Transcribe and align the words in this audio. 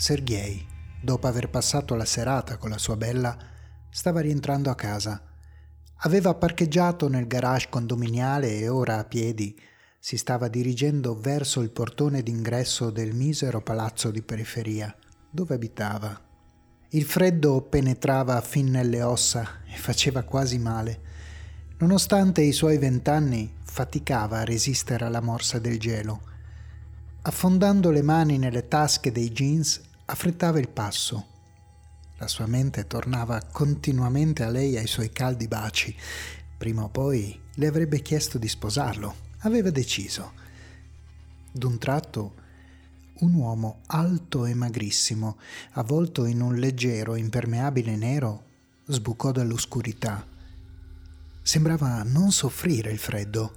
Sergei, 0.00 0.64
dopo 1.02 1.26
aver 1.26 1.50
passato 1.50 1.96
la 1.96 2.04
serata 2.04 2.56
con 2.56 2.70
la 2.70 2.78
sua 2.78 2.96
bella, 2.96 3.36
stava 3.90 4.20
rientrando 4.20 4.70
a 4.70 4.76
casa. 4.76 5.20
Aveva 6.02 6.34
parcheggiato 6.34 7.08
nel 7.08 7.26
garage 7.26 7.66
condominiale 7.68 8.58
e 8.58 8.68
ora 8.68 8.98
a 8.98 9.04
piedi 9.04 9.60
si 9.98 10.16
stava 10.16 10.46
dirigendo 10.46 11.18
verso 11.18 11.62
il 11.62 11.70
portone 11.70 12.22
d'ingresso 12.22 12.90
del 12.90 13.12
misero 13.12 13.60
palazzo 13.60 14.12
di 14.12 14.22
periferia 14.22 14.94
dove 15.28 15.56
abitava. 15.56 16.16
Il 16.90 17.04
freddo 17.04 17.62
penetrava 17.62 18.40
fin 18.40 18.70
nelle 18.70 19.02
ossa 19.02 19.62
e 19.66 19.76
faceva 19.76 20.22
quasi 20.22 20.58
male. 20.58 21.00
Nonostante 21.78 22.40
i 22.42 22.52
suoi 22.52 22.78
vent'anni, 22.78 23.52
faticava 23.64 24.38
a 24.38 24.44
resistere 24.44 25.04
alla 25.04 25.20
morsa 25.20 25.58
del 25.58 25.80
gelo. 25.80 26.20
Affondando 27.22 27.90
le 27.90 28.02
mani 28.02 28.38
nelle 28.38 28.68
tasche 28.68 29.10
dei 29.10 29.32
jeans, 29.32 29.86
affrettava 30.10 30.58
il 30.58 30.68
passo. 30.68 31.36
La 32.18 32.28
sua 32.28 32.46
mente 32.46 32.86
tornava 32.86 33.40
continuamente 33.42 34.42
a 34.42 34.48
lei 34.48 34.74
e 34.74 34.78
ai 34.78 34.86
suoi 34.86 35.10
caldi 35.10 35.46
baci. 35.48 35.94
Prima 36.56 36.82
o 36.84 36.88
poi 36.88 37.38
le 37.54 37.66
avrebbe 37.66 38.00
chiesto 38.00 38.38
di 38.38 38.48
sposarlo. 38.48 39.26
Aveva 39.40 39.70
deciso. 39.70 40.32
D'un 41.52 41.78
tratto, 41.78 42.34
un 43.20 43.34
uomo 43.34 43.80
alto 43.86 44.46
e 44.46 44.54
magrissimo, 44.54 45.36
avvolto 45.72 46.24
in 46.24 46.40
un 46.40 46.56
leggero 46.56 47.14
impermeabile 47.14 47.94
nero, 47.96 48.44
sbucò 48.86 49.30
dall'oscurità. 49.30 50.26
Sembrava 51.42 52.02
non 52.02 52.32
soffrire 52.32 52.90
il 52.90 52.98
freddo. 52.98 53.56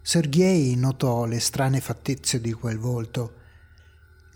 Sergei 0.00 0.76
notò 0.76 1.24
le 1.24 1.40
strane 1.40 1.80
fattezze 1.80 2.40
di 2.40 2.52
quel 2.52 2.78
volto 2.78 3.44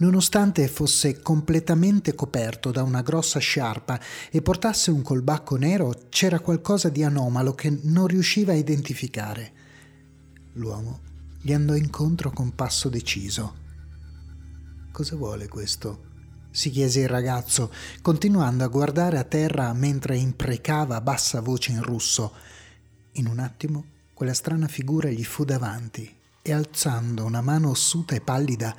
Nonostante 0.00 0.68
fosse 0.68 1.20
completamente 1.22 2.14
coperto 2.14 2.70
da 2.70 2.82
una 2.82 3.02
grossa 3.02 3.38
sciarpa 3.38 4.00
e 4.30 4.42
portasse 4.42 4.90
un 4.90 5.02
colbacco 5.02 5.56
nero, 5.56 5.94
c'era 6.08 6.40
qualcosa 6.40 6.88
di 6.88 7.02
anomalo 7.02 7.54
che 7.54 7.78
non 7.82 8.06
riusciva 8.06 8.52
a 8.52 8.56
identificare. 8.56 9.52
L'uomo 10.54 11.00
gli 11.40 11.52
andò 11.52 11.74
incontro 11.74 12.30
con 12.30 12.54
passo 12.54 12.88
deciso. 12.88 13.54
Cosa 14.92 15.16
vuole 15.16 15.48
questo? 15.48 16.08
si 16.50 16.70
chiese 16.70 17.00
il 17.00 17.08
ragazzo, 17.08 17.72
continuando 18.02 18.64
a 18.64 18.68
guardare 18.68 19.18
a 19.18 19.24
terra 19.24 19.72
mentre 19.72 20.16
imprecava 20.16 20.96
a 20.96 21.00
bassa 21.00 21.40
voce 21.40 21.72
in 21.72 21.82
russo. 21.82 22.32
In 23.12 23.26
un 23.26 23.38
attimo 23.38 23.84
quella 24.12 24.34
strana 24.34 24.66
figura 24.66 25.08
gli 25.08 25.24
fu 25.24 25.44
davanti 25.44 26.12
e 26.42 26.52
alzando 26.52 27.24
una 27.24 27.40
mano 27.40 27.70
ossuta 27.70 28.14
e 28.14 28.20
pallida 28.20 28.74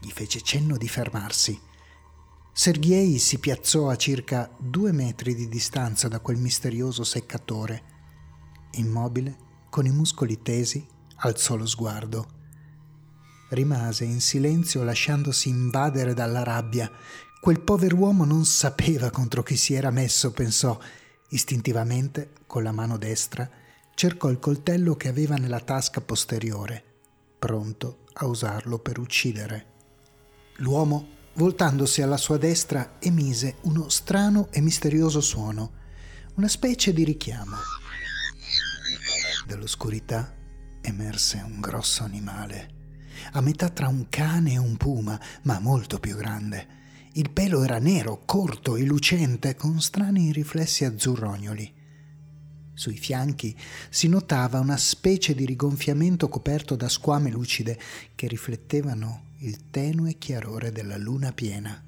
gli 0.00 0.10
fece 0.10 0.40
cenno 0.40 0.76
di 0.76 0.88
fermarsi. 0.88 1.60
Sergei 2.52 3.18
si 3.18 3.38
piazzò 3.38 3.88
a 3.88 3.96
circa 3.96 4.50
due 4.58 4.92
metri 4.92 5.34
di 5.34 5.48
distanza 5.48 6.08
da 6.08 6.20
quel 6.20 6.38
misterioso 6.38 7.04
seccatore. 7.04 7.82
Immobile, 8.72 9.36
con 9.70 9.86
i 9.86 9.90
muscoli 9.90 10.42
tesi, 10.42 10.84
alzò 11.18 11.56
lo 11.56 11.66
sguardo. 11.66 12.36
Rimase 13.50 14.04
in 14.04 14.20
silenzio 14.20 14.82
lasciandosi 14.82 15.48
invadere 15.48 16.14
dalla 16.14 16.42
rabbia. 16.42 16.90
Quel 17.40 17.60
pover'uomo 17.60 18.24
non 18.24 18.44
sapeva 18.44 19.10
contro 19.10 19.42
chi 19.42 19.56
si 19.56 19.74
era 19.74 19.90
messo, 19.90 20.32
pensò. 20.32 20.78
Istintivamente, 21.30 22.32
con 22.46 22.62
la 22.62 22.72
mano 22.72 22.98
destra, 22.98 23.48
cercò 23.94 24.28
il 24.30 24.38
coltello 24.38 24.96
che 24.96 25.08
aveva 25.08 25.36
nella 25.36 25.60
tasca 25.60 26.00
posteriore, 26.00 26.82
pronto 27.38 28.04
a 28.14 28.26
usarlo 28.26 28.78
per 28.78 28.98
uccidere. 28.98 29.76
L'uomo, 30.60 31.06
voltandosi 31.34 32.02
alla 32.02 32.16
sua 32.16 32.36
destra, 32.36 32.96
emise 32.98 33.58
uno 33.62 33.88
strano 33.88 34.48
e 34.50 34.60
misterioso 34.60 35.20
suono, 35.20 35.72
una 36.34 36.48
specie 36.48 36.92
di 36.92 37.04
richiamo. 37.04 37.56
Dall'oscurità 39.46 40.34
emerse 40.80 41.40
un 41.46 41.60
grosso 41.60 42.02
animale, 42.02 42.74
a 43.32 43.40
metà 43.40 43.68
tra 43.68 43.86
un 43.86 44.08
cane 44.08 44.54
e 44.54 44.58
un 44.58 44.76
puma, 44.76 45.20
ma 45.42 45.60
molto 45.60 46.00
più 46.00 46.16
grande. 46.16 46.76
Il 47.12 47.30
pelo 47.30 47.62
era 47.62 47.78
nero, 47.78 48.24
corto 48.24 48.74
e 48.74 48.82
lucente, 48.82 49.54
con 49.54 49.80
strani 49.80 50.32
riflessi 50.32 50.84
azzurrognoli. 50.84 51.72
Sui 52.74 52.96
fianchi 52.96 53.56
si 53.90 54.08
notava 54.08 54.58
una 54.58 54.76
specie 54.76 55.36
di 55.36 55.46
rigonfiamento 55.46 56.28
coperto 56.28 56.74
da 56.74 56.88
squame 56.88 57.30
lucide 57.30 57.78
che 58.16 58.26
riflettevano 58.26 59.26
il 59.40 59.70
tenue 59.70 60.14
chiarore 60.14 60.72
della 60.72 60.96
luna 60.96 61.30
piena. 61.30 61.80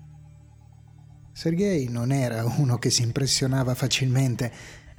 Sergei 1.33 1.89
non 1.89 2.13
era 2.13 2.45
uno 2.45 2.79
che 2.79 2.91
si 2.91 3.03
impressionava 3.03 3.75
facilmente, 3.75 4.53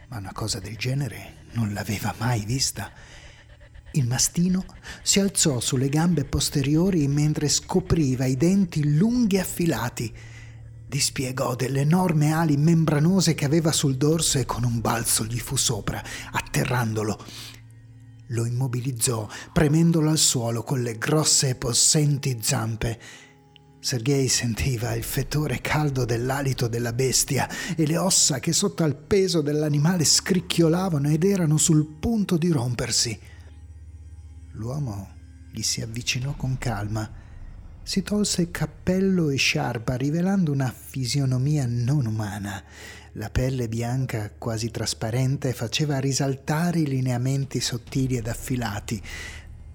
ma 0.09 0.17
una 0.17 0.33
cosa 0.33 0.59
del 0.59 0.75
genere 0.75 1.45
non 1.53 1.71
l'aveva 1.71 2.13
mai 2.17 2.43
vista. 2.43 2.91
Il 3.93 4.05
mastino 4.05 4.65
si 5.01 5.21
alzò 5.21 5.61
sulle 5.61 5.87
gambe 5.87 6.25
posteriori 6.25 7.07
mentre 7.07 7.47
scopriva 7.47 8.25
i 8.25 8.35
denti 8.35 8.97
lunghi 8.97 9.37
e 9.37 9.39
affilati. 9.39 10.13
Dispiegò 10.85 11.55
delle 11.55 11.81
enormi 11.81 12.33
ali 12.33 12.57
membranose 12.57 13.33
che 13.33 13.45
aveva 13.45 13.71
sul 13.71 13.95
dorso 13.95 14.39
e 14.39 14.45
con 14.45 14.65
un 14.65 14.81
balzo 14.81 15.23
gli 15.23 15.39
fu 15.39 15.55
sopra, 15.55 16.03
atterrandolo 16.31 17.17
lo 18.31 18.45
immobilizzò, 18.45 19.27
premendolo 19.53 20.09
al 20.09 20.17
suolo 20.17 20.63
con 20.63 20.81
le 20.81 20.97
grosse 20.97 21.49
e 21.49 21.55
possenti 21.55 22.37
zampe. 22.41 22.99
Sergei 23.79 24.27
sentiva 24.27 24.93
il 24.93 25.03
fetore 25.03 25.59
caldo 25.59 26.05
dell'alito 26.05 26.67
della 26.67 26.93
bestia 26.93 27.49
e 27.75 27.85
le 27.87 27.97
ossa 27.97 28.39
che 28.39 28.53
sotto 28.53 28.83
al 28.83 28.95
peso 28.95 29.41
dell'animale 29.41 30.03
scricchiolavano 30.03 31.09
ed 31.09 31.23
erano 31.23 31.57
sul 31.57 31.85
punto 31.87 32.37
di 32.37 32.49
rompersi. 32.49 33.19
L'uomo 34.51 35.09
gli 35.51 35.61
si 35.61 35.81
avvicinò 35.81 36.35
con 36.35 36.57
calma, 36.57 37.20
si 37.83 38.01
tolse 38.03 38.51
cappello 38.51 39.29
e 39.29 39.35
sciarpa 39.35 39.95
rivelando 39.95 40.51
una 40.51 40.73
fisionomia 40.73 41.65
non 41.67 42.05
umana 42.05 42.63
la 43.15 43.29
pelle 43.29 43.67
bianca, 43.67 44.31
quasi 44.37 44.71
trasparente, 44.71 45.51
faceva 45.51 45.99
risaltare 45.99 46.79
i 46.79 46.87
lineamenti 46.87 47.59
sottili 47.59 48.15
ed 48.15 48.27
affilati. 48.27 49.01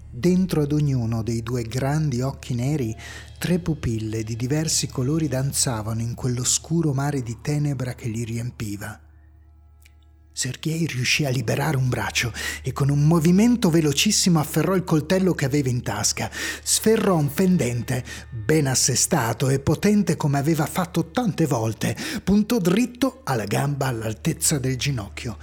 Dentro 0.09 0.63
ad 0.63 0.71
ognuno 0.71 1.21
dei 1.21 1.43
due 1.43 1.61
grandi 1.61 2.21
occhi 2.21 2.55
neri, 2.55 2.95
tre 3.37 3.59
pupille 3.59 4.23
di 4.23 4.35
diversi 4.35 4.87
colori 4.87 5.27
danzavano 5.27 6.01
in 6.01 6.15
quell'oscuro 6.15 6.93
mare 6.93 7.21
di 7.21 7.37
tenebra 7.39 7.93
che 7.93 8.07
li 8.07 8.23
riempiva. 8.23 9.06
Sergei 10.37 10.85
riuscì 10.85 11.25
a 11.25 11.31
liberare 11.31 11.77
un 11.77 11.89
braccio 11.89 12.31
e 12.61 12.71
con 12.71 12.91
un 12.91 13.07
movimento 13.07 13.71
velocissimo 13.71 14.39
afferrò 14.39 14.75
il 14.75 14.83
coltello 14.83 15.33
che 15.33 15.45
aveva 15.45 15.69
in 15.69 15.81
tasca. 15.81 16.29
Sferrò 16.61 17.15
un 17.15 17.27
fendente, 17.27 18.05
ben 18.29 18.67
assestato 18.67 19.49
e 19.49 19.57
potente 19.57 20.15
come 20.15 20.37
aveva 20.37 20.67
fatto 20.67 21.09
tante 21.09 21.47
volte, 21.47 21.97
puntò 22.23 22.59
dritto 22.59 23.21
alla 23.23 23.45
gamba 23.45 23.87
all'altezza 23.87 24.59
del 24.59 24.77
ginocchio. 24.77 25.39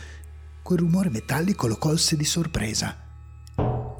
Quel 0.62 0.78
rumore 0.78 1.10
metallico 1.10 1.66
lo 1.66 1.76
colse 1.76 2.16
di 2.16 2.24
sorpresa. 2.24 2.96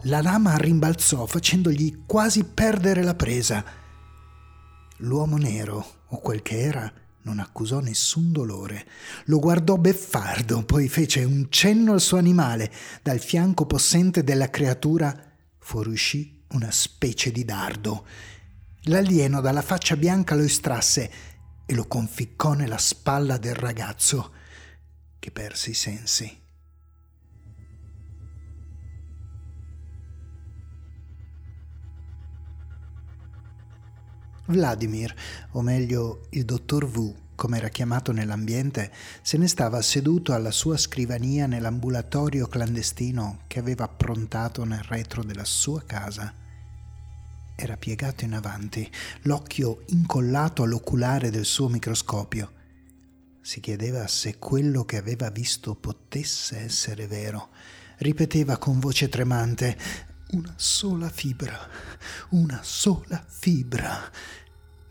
La 0.02 0.22
lama 0.22 0.56
rimbalzò 0.56 1.26
facendogli 1.26 2.04
quasi 2.06 2.44
perdere 2.44 3.02
la 3.02 3.16
presa. 3.16 3.64
L'uomo 4.98 5.38
nero, 5.38 5.84
o 6.06 6.20
quel 6.20 6.40
che 6.40 6.60
era, 6.60 6.92
non 7.24 7.38
accusò 7.38 7.80
nessun 7.80 8.32
dolore. 8.32 8.86
Lo 9.26 9.38
guardò 9.38 9.76
beffardo, 9.76 10.64
poi 10.64 10.88
fece 10.88 11.24
un 11.24 11.46
cenno 11.50 11.92
al 11.92 12.00
suo 12.00 12.18
animale. 12.18 12.70
Dal 13.02 13.20
fianco 13.20 13.66
possente 13.66 14.22
della 14.24 14.50
creatura 14.50 15.32
fuoriuscì 15.58 16.44
una 16.50 16.70
specie 16.70 17.32
di 17.32 17.44
dardo. 17.44 18.06
L'alieno 18.84 19.40
dalla 19.40 19.62
faccia 19.62 19.96
bianca 19.96 20.34
lo 20.34 20.42
estrasse 20.42 21.10
e 21.66 21.74
lo 21.74 21.86
conficcò 21.86 22.52
nella 22.52 22.78
spalla 22.78 23.38
del 23.38 23.54
ragazzo, 23.54 24.32
che 25.18 25.30
perse 25.30 25.70
i 25.70 25.74
sensi. 25.74 26.42
Vladimir, 34.46 35.14
o 35.52 35.62
meglio 35.62 36.26
il 36.32 36.44
dottor 36.44 36.86
V, 36.86 37.23
come 37.34 37.58
era 37.58 37.68
chiamato 37.68 38.12
nell'ambiente, 38.12 38.92
se 39.22 39.36
ne 39.36 39.48
stava 39.48 39.82
seduto 39.82 40.32
alla 40.32 40.50
sua 40.50 40.76
scrivania 40.76 41.46
nell'ambulatorio 41.46 42.46
clandestino 42.46 43.40
che 43.46 43.58
aveva 43.58 43.84
approntato 43.84 44.64
nel 44.64 44.82
retro 44.82 45.22
della 45.22 45.44
sua 45.44 45.82
casa. 45.84 46.32
Era 47.56 47.76
piegato 47.76 48.24
in 48.24 48.34
avanti, 48.34 48.90
l'occhio 49.22 49.84
incollato 49.88 50.62
all'oculare 50.62 51.30
del 51.30 51.44
suo 51.44 51.68
microscopio. 51.68 52.52
Si 53.40 53.60
chiedeva 53.60 54.06
se 54.06 54.38
quello 54.38 54.84
che 54.84 54.96
aveva 54.96 55.30
visto 55.30 55.74
potesse 55.74 56.58
essere 56.58 57.06
vero. 57.06 57.50
Ripeteva 57.98 58.56
con 58.56 58.80
voce 58.80 59.08
tremante 59.08 59.76
una 60.30 60.54
sola 60.56 61.08
fibra, 61.08 61.56
una 62.30 62.60
sola 62.62 63.24
fibra. 63.26 64.10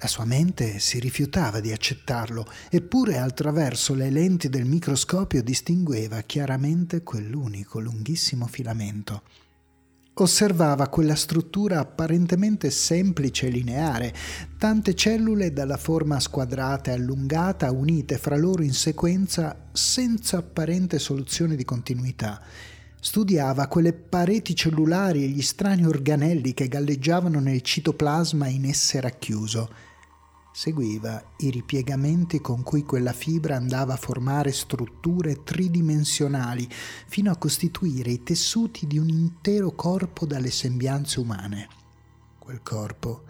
La 0.03 0.09
sua 0.09 0.25
mente 0.25 0.79
si 0.79 0.99
rifiutava 0.99 1.61
di 1.61 1.71
accettarlo, 1.71 2.45
eppure 2.69 3.19
attraverso 3.19 3.93
le 3.93 4.09
lenti 4.09 4.49
del 4.49 4.65
microscopio 4.65 5.41
distingueva 5.41 6.19
chiaramente 6.23 7.03
quell'unico 7.03 7.79
lunghissimo 7.79 8.45
filamento. 8.45 9.21
Osservava 10.15 10.89
quella 10.89 11.15
struttura 11.15 11.79
apparentemente 11.79 12.69
semplice 12.69 13.47
e 13.47 13.51
lineare, 13.51 14.13
tante 14.57 14.93
cellule 14.93 15.53
dalla 15.53 15.77
forma 15.77 16.19
squadrata 16.19 16.91
e 16.91 16.95
allungata 16.95 17.71
unite 17.71 18.17
fra 18.17 18.35
loro 18.35 18.61
in 18.61 18.73
sequenza 18.73 19.69
senza 19.71 20.39
apparente 20.39 20.99
soluzione 20.99 21.55
di 21.55 21.63
continuità. 21.63 22.41
Studiava 22.99 23.67
quelle 23.67 23.93
pareti 23.93 24.53
cellulari 24.53 25.23
e 25.23 25.29
gli 25.29 25.41
strani 25.41 25.85
organelli 25.85 26.53
che 26.53 26.67
galleggiavano 26.67 27.39
nel 27.39 27.61
citoplasma 27.61 28.47
in 28.49 28.65
esse 28.65 28.99
racchiuso 28.99 29.91
seguiva 30.53 31.33
i 31.37 31.49
ripiegamenti 31.49 32.39
con 32.39 32.61
cui 32.61 32.83
quella 32.83 33.11
fibra 33.11 33.55
andava 33.55 33.93
a 33.93 33.97
formare 33.97 34.51
strutture 34.51 35.41
tridimensionali 35.43 36.69
fino 37.07 37.31
a 37.31 37.37
costituire 37.37 38.11
i 38.11 38.21
tessuti 38.21 38.85
di 38.85 38.99
un 38.99 39.09
intero 39.09 39.71
corpo 39.71 40.27
dalle 40.27 40.51
sembianze 40.51 41.19
umane. 41.19 41.67
Quel 42.37 42.61
corpo 42.61 43.23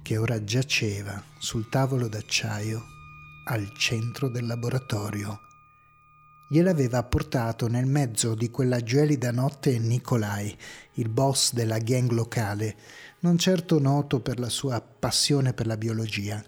che 0.00 0.16
ora 0.16 0.42
giaceva 0.42 1.22
sul 1.38 1.68
tavolo 1.68 2.08
d'acciaio 2.08 2.82
al 3.44 3.70
centro 3.76 4.28
del 4.30 4.46
laboratorio. 4.46 5.40
Gliel'aveva 6.48 7.02
portato 7.04 7.68
nel 7.68 7.86
mezzo 7.86 8.34
di 8.34 8.50
quella 8.50 8.80
gelida 8.80 9.30
notte 9.30 9.78
Nikolai, 9.78 10.56
il 10.94 11.08
boss 11.10 11.52
della 11.52 11.78
gang 11.78 12.10
locale, 12.10 12.76
non 13.20 13.36
certo 13.36 13.78
noto 13.78 14.20
per 14.20 14.40
la 14.40 14.48
sua 14.48 14.80
passione 14.80 15.52
per 15.52 15.66
la 15.66 15.76
biologia. 15.76 16.42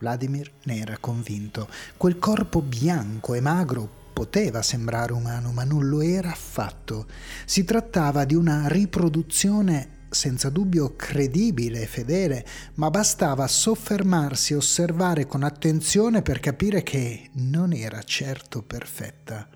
Vladimir 0.00 0.50
ne 0.64 0.78
era 0.78 0.96
convinto. 0.98 1.68
Quel 1.98 2.18
corpo 2.18 2.62
bianco 2.62 3.34
e 3.34 3.40
magro 3.40 3.88
poteva 4.14 4.62
sembrare 4.62 5.12
umano, 5.12 5.52
ma 5.52 5.62
non 5.64 5.88
lo 5.88 6.00
era 6.00 6.30
affatto. 6.30 7.06
Si 7.44 7.64
trattava 7.64 8.24
di 8.24 8.34
una 8.34 8.66
riproduzione 8.66 9.98
senza 10.08 10.48
dubbio 10.48 10.96
credibile 10.96 11.82
e 11.82 11.86
fedele, 11.86 12.46
ma 12.74 12.90
bastava 12.90 13.46
soffermarsi 13.46 14.54
e 14.54 14.56
osservare 14.56 15.26
con 15.26 15.42
attenzione 15.42 16.22
per 16.22 16.40
capire 16.40 16.82
che 16.82 17.28
non 17.34 17.72
era 17.74 18.02
certo 18.02 18.62
perfetta. 18.62 19.48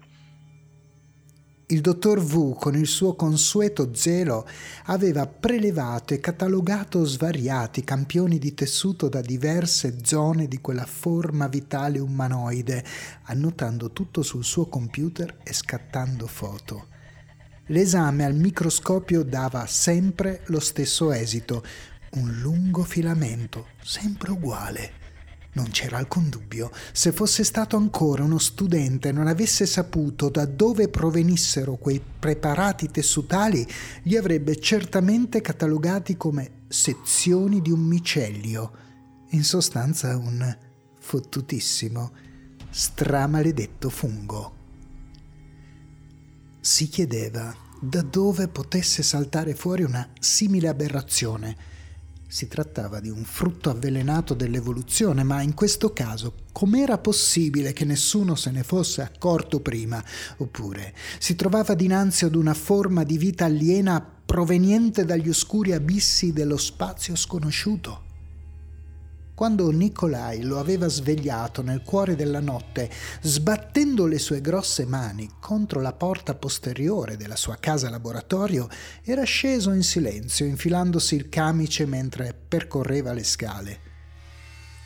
Il 1.69 1.81
dottor 1.81 2.19
Wu, 2.19 2.55
con 2.55 2.77
il 2.77 2.87
suo 2.87 3.15
consueto 3.15 3.95
zelo, 3.95 4.47
aveva 4.85 5.27
prelevato 5.27 6.13
e 6.13 6.21
catalogato 6.21 7.07
svariati 7.07 7.83
campioni 7.83 8.39
di 8.39 8.53
tessuto 8.53 9.09
da 9.09 9.23
diverse 9.23 9.97
zone 10.03 10.47
di 10.47 10.61
quella 10.61 10.85
forma 10.85 11.49
vitale 11.49 11.99
umanoide, 11.99 12.85
annotando 13.23 13.93
tutto 13.93 14.23
sul 14.23 14.45
suo 14.45 14.67
computer 14.67 15.39
e 15.43 15.55
scattando 15.55 16.27
foto. 16.27 16.89
L'esame 17.69 18.27
al 18.27 18.35
microscopio 18.35 19.23
dava 19.23 19.65
sempre 19.67 20.43
lo 20.49 20.61
stesso 20.61 21.13
esito, 21.13 21.65
un 22.17 22.41
lungo 22.43 22.83
filamento, 22.83 23.69
sempre 23.83 24.33
uguale 24.33 25.04
non 25.55 25.71
c'era 25.71 25.99
alcun 25.99 26.29
dubbio. 26.29 26.71
Se 26.93 27.13
fosse 27.13 27.45
stato 27.45 27.77
ancora 27.77 28.23
uno 28.23 28.39
studente 28.39 29.09
e 29.09 29.13
non 29.13 29.27
avesse 29.27 29.67
saputo 29.67 30.29
da 30.29 30.47
dove 30.47 30.89
provenissero 30.89 31.77
quei 31.77 32.01
preparati 32.01 32.91
tessutali, 32.91 33.67
li 34.03 34.17
avrebbe 34.17 34.59
certamente 34.59 35.41
catalogati 35.41 36.17
come 36.17 36.63
sezioni 36.69 37.61
di 37.61 37.71
un 37.71 37.81
micellio. 37.81 38.73
In 39.31 39.45
sostanza 39.45 40.17
un 40.17 40.57
fottutissimo, 40.99 42.13
stramaledetto 42.71 43.91
fungo. 43.91 44.63
Si 46.61 46.89
chiedeva 46.89 47.55
da 47.81 48.03
dove 48.03 48.49
potesse 48.49 49.03
saltare 49.03 49.55
fuori 49.55 49.83
una 49.83 50.09
simile 50.19 50.69
aberrazione 50.69 51.74
si 52.35 52.49
trattava 52.49 52.99
di 52.99 53.11
un 53.11 53.23
frutto 53.23 53.71
avvelenato 53.71 54.35
dell'evoluzione, 54.35 55.23
ma 55.23 55.41
in 55.41 55.55
questo 55.55 55.93
caso 55.93 56.35
com'era 56.51 56.99
possibile 56.99 57.73
che 57.73 57.85
nessuno 57.85 58.35
se 58.35 58.51
ne 58.51 58.65
fosse 58.65 59.03
accorto 59.03 59.61
prima? 59.61 60.03
Oppure 60.39 60.95
si 61.21 61.37
trovava 61.37 61.75
dinanzi 61.75 62.25
ad 62.25 62.35
una 62.35 62.53
forma 62.53 63.05
di 63.05 63.19
vita 63.19 63.45
aliena 63.45 64.05
proveniente 64.05 65.05
dagli 65.05 65.29
oscuri 65.29 65.75
abissi 65.75 66.33
dello 66.33 66.57
spazio 66.57 67.15
sconosciuto? 67.15 68.14
Quando 69.35 69.69
Nicolai 69.71 70.43
lo 70.43 70.61
aveva 70.61 70.87
svegliato 70.87 71.61
nel 71.61 71.83
cuore 71.83 72.15
della 72.15 72.39
notte, 72.39 72.89
sbattendo 73.21 74.07
le 74.07 74.21
sue 74.21 74.41
grosse 74.41 74.87
mani 74.87 75.29
contro 75.41 75.81
la 75.81 75.93
porta 75.93 76.37
posteriore 76.37 77.17
della 77.17 77.35
sua 77.35 77.57
casa 77.57 77.91
laboratorio, 77.91 78.69
era 79.03 79.25
sceso 79.25 79.73
in 79.73 79.83
silenzio, 79.83 80.47
infilandosi 80.47 81.17
il 81.17 81.29
camice 81.29 81.85
mentre 81.85 82.33
percorreva 82.33 83.13
le 83.13 83.25
scale. 83.25 83.81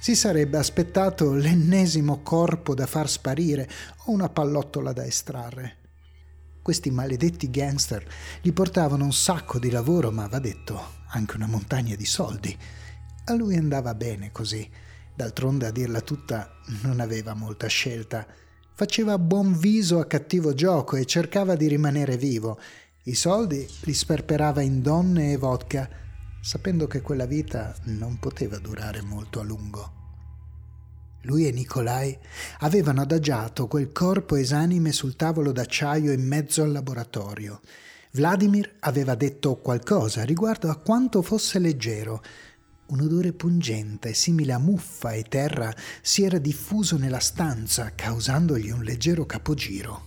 Si 0.01 0.17
sarebbe 0.17 0.57
aspettato 0.57 1.35
l'ennesimo 1.35 2.23
corpo 2.23 2.75
da 2.75 2.87
far 2.87 3.11
sparire 3.11 3.69
o 4.07 4.13
una 4.13 4.31
pallottola 4.31 4.95
da 4.95 5.05
estrarre. 5.05 5.77
Questi 6.63 6.91
maledetti 6.91 7.51
gangster 7.51 8.03
gli 8.41 8.53
portavano 8.55 9.05
un 9.05 9.13
sacco 9.13 9.59
di 9.59 9.69
lavoro, 9.69 10.11
ma 10.11 10.27
va 10.27 10.39
detto 10.39 10.97
anche 11.09 11.37
una 11.37 11.47
montagna 11.47 11.95
di 11.97 12.07
soldi. 12.07 12.57
A 13.31 13.35
lui 13.35 13.57
andava 13.57 13.95
bene 13.95 14.33
così. 14.33 14.67
D'altronde, 15.15 15.67
a 15.67 15.71
dirla 15.71 16.01
tutta, 16.01 16.51
non 16.81 16.99
aveva 16.99 17.35
molta 17.35 17.67
scelta. 17.67 18.27
Faceva 18.73 19.19
buon 19.19 19.59
viso 19.59 19.99
a 19.99 20.07
cattivo 20.07 20.55
gioco 20.55 20.97
e 20.97 21.05
cercava 21.05 21.55
di 21.55 21.69
rimanere 21.69 22.17
vivo. 22.17 22.59
I 23.03 23.15
soldi 23.15 23.69
li 23.83 23.93
sperperava 23.93 24.63
in 24.63 24.81
donne 24.81 25.33
e 25.33 25.37
vodka, 25.37 25.91
sapendo 26.41 26.87
che 26.87 27.03
quella 27.03 27.27
vita 27.27 27.77
non 27.85 28.19
poteva 28.19 28.57
durare 28.57 29.03
molto 29.03 29.41
a 29.41 29.45
lungo. 29.45 29.93
Lui 31.23 31.47
e 31.47 31.53
Nicolai 31.53 32.17
avevano 32.61 33.03
adagiato 33.03 33.67
quel 33.67 33.93
corpo 33.93 34.37
esanime 34.37 34.91
sul 34.91 35.17
tavolo 35.17 35.53
d'acciaio 35.53 36.13
in 36.13 36.27
mezzo 36.27 36.63
al 36.63 36.73
laboratorio. 36.73 37.61
Vladimir 38.13 38.77
aveva 38.81 39.15
detto 39.15 39.57
qualcosa 39.57 40.25
riguardo 40.25 40.71
a 40.71 40.77
quanto 40.77 41.21
fosse 41.21 41.59
leggero, 41.59 42.23
un 42.89 43.01
odore 43.01 43.33
pungente, 43.33 44.15
simile 44.15 44.53
a 44.53 44.59
muffa 44.59 45.13
e 45.13 45.25
terra, 45.25 45.75
si 46.01 46.23
era 46.23 46.39
diffuso 46.39 46.97
nella 46.97 47.21
stanza, 47.21 47.93
causandogli 47.95 48.71
un 48.71 48.83
leggero 48.83 49.27
capogiro. 49.27 50.07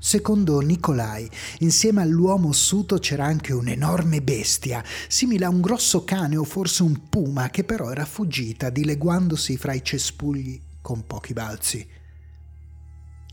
Secondo 0.00 0.60
Nicolai, 0.60 1.28
insieme 1.58 2.02
all'uomo 2.02 2.48
ossuto 2.48 2.98
c'era 2.98 3.24
anche 3.24 3.52
un'enorme 3.52 4.22
bestia, 4.22 4.82
simile 5.08 5.44
a 5.44 5.48
un 5.48 5.60
grosso 5.60 6.04
cane 6.04 6.36
o 6.36 6.44
forse 6.44 6.84
un 6.84 7.08
puma, 7.08 7.50
che 7.50 7.64
però 7.64 7.90
era 7.90 8.04
fuggita, 8.04 8.70
dileguandosi 8.70 9.56
fra 9.56 9.74
i 9.74 9.82
cespugli 9.82 10.58
con 10.80 11.04
pochi 11.04 11.32
balzi. 11.32 11.86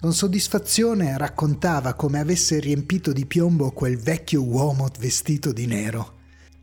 Con 0.02 0.14
soddisfazione 0.14 1.18
raccontava 1.18 1.94
come 1.94 2.20
avesse 2.20 2.60
riempito 2.60 3.14
di 3.14 3.26
piombo 3.26 3.72
quel 3.72 3.98
vecchio 3.98 4.44
uomo 4.44 4.90
vestito 5.00 5.54
di 5.54 5.68
nero. 5.68 6.15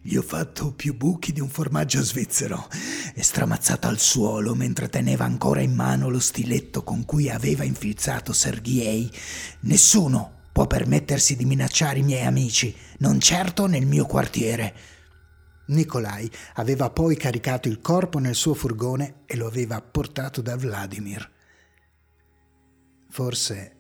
Gli 0.04 0.16
ho 0.16 0.23
fatto 0.23 0.73
più 0.73 0.97
buchi 0.97 1.30
di 1.30 1.38
un 1.38 1.49
formaggio 1.49 2.02
svizzero 2.02 2.68
e 3.14 3.23
stramazzato 3.23 3.87
al 3.87 4.00
suolo 4.00 4.52
mentre 4.56 4.88
teneva 4.88 5.25
ancora 5.25 5.61
in 5.61 5.73
mano 5.73 6.09
lo 6.09 6.18
stiletto 6.18 6.82
con 6.82 7.04
cui 7.04 7.30
aveva 7.30 7.62
infilzato 7.62 8.32
Sergei. 8.32 9.09
Nessuno 9.61 10.40
può 10.50 10.66
permettersi 10.66 11.37
di 11.37 11.44
minacciare 11.44 12.00
i 12.00 12.02
miei 12.02 12.26
amici, 12.26 12.75
non 12.99 13.21
certo 13.21 13.66
nel 13.66 13.87
mio 13.87 14.04
quartiere. 14.04 14.75
Nikolai 15.66 16.28
aveva 16.54 16.90
poi 16.90 17.16
caricato 17.16 17.68
il 17.68 17.80
corpo 17.80 18.18
nel 18.18 18.35
suo 18.35 18.54
furgone 18.54 19.23
e 19.25 19.37
lo 19.37 19.47
aveva 19.47 19.80
portato 19.80 20.42
da 20.42 20.56
Vladimir. 20.56 21.30
Forse 23.09 23.76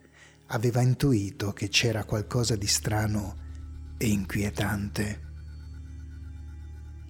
aveva 0.46 0.82
intuito 0.82 1.52
che 1.52 1.68
c'era 1.68 2.04
qualcosa 2.04 2.54
di 2.54 2.68
strano 2.68 3.38
e 3.98 4.06
inquietante 4.06 5.30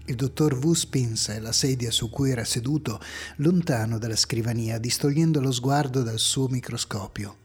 il 0.06 0.16
dottor 0.16 0.54
Wu 0.54 0.74
spinse 0.74 1.38
la 1.38 1.52
sedia 1.52 1.90
su 1.90 2.10
cui 2.10 2.30
era 2.30 2.44
seduto 2.44 3.00
lontano 3.36 3.98
dalla 3.98 4.16
scrivania, 4.16 4.78
distogliendo 4.78 5.40
lo 5.40 5.52
sguardo 5.52 6.02
dal 6.02 6.18
suo 6.18 6.48
microscopio. 6.48 7.36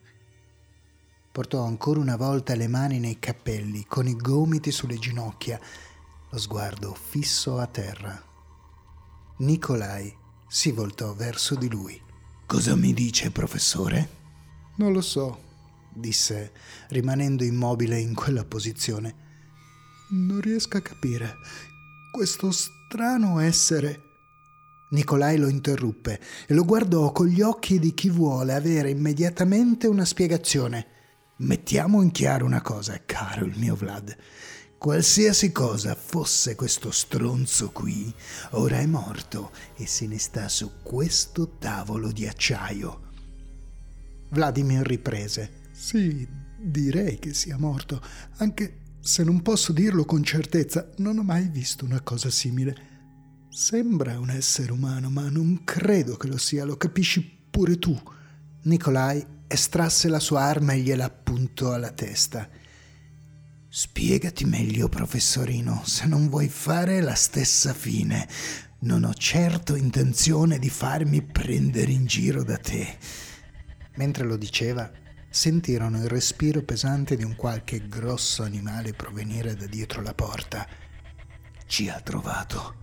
Portò 1.31 1.63
ancora 1.63 1.99
una 1.99 2.15
volta 2.15 2.55
le 2.55 2.67
mani 2.67 2.99
nei 2.99 3.19
capelli, 3.19 3.85
con 3.85 4.07
i 4.07 4.15
gomiti 4.15 4.71
sulle 4.71 4.97
ginocchia, 4.97 5.59
lo 6.29 6.37
sguardo 6.39 6.95
fisso 6.95 7.59
a 7.59 7.67
terra. 7.67 8.19
Nicolai 9.37 10.11
si 10.47 10.71
voltò 10.71 11.13
verso 11.13 11.53
di 11.53 11.69
lui. 11.69 12.01
Cosa 12.47 12.75
mi 12.75 12.91
dice, 12.91 13.29
professore? 13.29 14.15
Non 14.77 14.93
lo 14.93 15.01
so, 15.01 15.41
disse, 15.93 16.53
rimanendo 16.89 17.43
immobile 17.43 17.99
in 17.99 18.15
quella 18.15 18.43
posizione. 18.43 19.25
Non 20.09 20.41
riesco 20.41 20.77
a 20.77 20.81
capire 20.81 21.35
questo 22.11 22.51
strano 22.51 23.39
essere. 23.39 24.01
Nicolai 24.89 25.37
lo 25.37 25.47
interruppe 25.47 26.19
e 26.47 26.53
lo 26.53 26.63
guardò 26.63 27.11
con 27.11 27.27
gli 27.27 27.41
occhi 27.41 27.77
di 27.77 27.93
chi 27.93 28.09
vuole 28.09 28.53
avere 28.53 28.89
immediatamente 28.89 29.87
una 29.87 30.05
spiegazione. 30.05 30.87
Mettiamo 31.37 32.01
in 32.01 32.11
chiaro 32.11 32.45
una 32.45 32.61
cosa, 32.61 33.01
caro 33.05 33.45
il 33.45 33.57
mio 33.57 33.75
Vlad. 33.75 34.15
Qualsiasi 34.77 35.51
cosa 35.51 35.95
fosse 35.95 36.55
questo 36.55 36.91
stronzo 36.91 37.71
qui, 37.71 38.13
ora 38.51 38.77
è 38.77 38.85
morto 38.85 39.51
e 39.75 39.87
se 39.87 40.07
ne 40.07 40.19
sta 40.19 40.47
su 40.47 40.83
questo 40.83 41.57
tavolo 41.57 42.11
di 42.11 42.27
acciaio. 42.27 43.01
Vladimir 44.29 44.85
riprese. 44.85 45.65
Sì, 45.71 46.27
direi 46.57 47.19
che 47.19 47.33
sia 47.33 47.57
morto, 47.57 48.01
anche 48.37 48.85
se 49.07 49.23
non 49.23 49.41
posso 49.41 49.71
dirlo 49.71 50.03
con 50.03 50.21
certezza, 50.21 50.91
non 50.97 51.17
ho 51.17 51.23
mai 51.23 51.47
visto 51.47 51.85
una 51.85 52.01
cosa 52.01 52.29
simile. 52.29 52.75
Sembra 53.47 54.19
un 54.19 54.29
essere 54.29 54.73
umano, 54.73 55.09
ma 55.09 55.29
non 55.29 55.61
credo 55.63 56.17
che 56.17 56.27
lo 56.27 56.35
sia, 56.35 56.65
lo 56.65 56.75
capisci 56.75 57.21
pure 57.49 57.79
tu. 57.79 57.97
Nicolai 58.63 59.25
estrasse 59.47 60.09
la 60.09 60.19
sua 60.19 60.41
arma 60.41 60.73
e 60.73 60.79
gliela 60.79 61.05
appuntò 61.05 61.71
alla 61.71 61.91
testa. 61.91 62.49
Spiegati 63.69 64.43
meglio, 64.43 64.89
professorino, 64.89 65.83
se 65.85 66.05
non 66.05 66.27
vuoi 66.27 66.49
fare 66.49 66.99
la 66.99 67.15
stessa 67.15 67.73
fine. 67.73 68.27
Non 68.79 69.05
ho 69.05 69.13
certo 69.13 69.77
intenzione 69.77 70.59
di 70.59 70.69
farmi 70.69 71.21
prendere 71.21 71.93
in 71.93 72.05
giro 72.07 72.43
da 72.43 72.57
te. 72.57 72.97
Mentre 73.95 74.25
lo 74.25 74.35
diceva, 74.35 74.91
sentirono 75.37 75.97
il 75.97 76.07
respiro 76.07 76.63
pesante 76.63 77.15
di 77.15 77.23
un 77.23 77.35
qualche 77.35 77.87
grosso 77.87 78.41
animale 78.41 78.93
provenire 78.93 79.53
da 79.53 79.67
dietro 79.67 80.01
la 80.01 80.15
porta. 80.15 80.65
Ci 81.67 81.89
ha 81.89 81.99
trovato, 81.99 82.73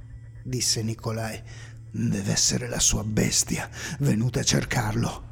disse 0.44 0.80
Nicolai. 0.84 1.42
Deve 1.90 2.30
essere 2.30 2.68
la 2.68 2.78
sua 2.78 3.02
bestia, 3.02 3.68
venuta 3.98 4.38
a 4.38 4.44
cercarlo. 4.44 5.24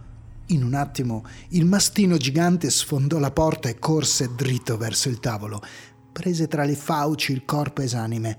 In 0.46 0.64
un 0.64 0.74
attimo 0.74 1.24
il 1.50 1.64
mastino 1.64 2.16
gigante 2.16 2.70
sfondò 2.70 3.20
la 3.20 3.30
porta 3.30 3.68
e 3.68 3.78
corse 3.78 4.34
dritto 4.34 4.76
verso 4.76 5.08
il 5.08 5.20
tavolo. 5.20 5.62
Prese 6.10 6.48
tra 6.48 6.64
le 6.64 6.74
fauci 6.74 7.30
il 7.30 7.44
corpo 7.44 7.82
esanime. 7.82 8.38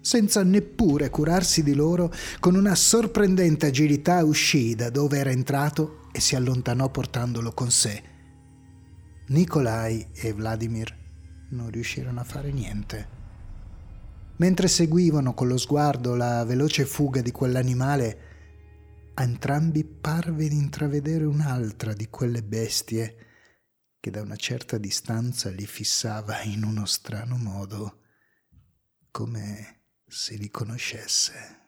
Senza 0.00 0.42
neppure 0.42 1.10
curarsi 1.10 1.62
di 1.62 1.74
loro, 1.74 2.12
con 2.40 2.56
una 2.56 2.74
sorprendente 2.74 3.66
agilità 3.66 4.24
uscì 4.24 4.74
da 4.74 4.90
dove 4.90 5.16
era 5.16 5.30
entrato 5.30 6.08
e 6.10 6.18
si 6.18 6.34
allontanò 6.34 6.90
portandolo 6.90 7.52
con 7.52 7.70
sé. 7.70 8.14
Nikolai 9.28 10.10
e 10.12 10.32
Vladimir 10.32 10.96
non 11.50 11.68
riuscirono 11.70 12.20
a 12.20 12.24
fare 12.24 12.52
niente. 12.52 13.14
Mentre 14.36 14.68
seguivano 14.68 15.34
con 15.34 15.48
lo 15.48 15.56
sguardo 15.56 16.14
la 16.14 16.44
veloce 16.44 16.84
fuga 16.84 17.22
di 17.22 17.32
quell'animale, 17.32 18.34
a 19.14 19.22
entrambi 19.24 19.84
parve 19.84 20.46
di 20.46 20.56
intravedere 20.56 21.24
un'altra 21.24 21.92
di 21.92 22.08
quelle 22.08 22.44
bestie 22.44 23.16
che 23.98 24.10
da 24.10 24.20
una 24.20 24.36
certa 24.36 24.78
distanza 24.78 25.50
li 25.50 25.66
fissava 25.66 26.42
in 26.42 26.62
uno 26.62 26.84
strano 26.84 27.36
modo, 27.36 28.02
come 29.10 29.80
se 30.06 30.36
li 30.36 30.50
conoscesse. 30.50 31.65